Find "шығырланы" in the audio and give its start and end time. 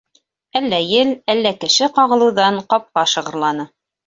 3.15-3.69